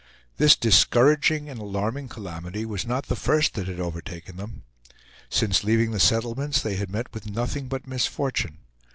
This 0.37 0.55
discouraging 0.55 1.47
and 1.47 1.59
alarming 1.59 2.07
calamity 2.07 2.65
was 2.65 2.87
not 2.87 3.05
the 3.05 3.15
first 3.15 3.53
that 3.53 3.67
had 3.67 3.79
overtaken 3.79 4.35
them. 4.35 4.63
Since 5.29 5.63
leaving 5.63 5.91
the 5.91 5.99
settlements, 5.99 6.59
they 6.59 6.75
had 6.77 6.89
met 6.89 7.13
with 7.13 7.29
nothing 7.29 7.67
but 7.67 7.85
misfortune. 7.87 8.57